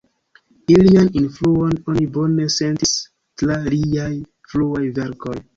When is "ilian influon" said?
0.75-1.75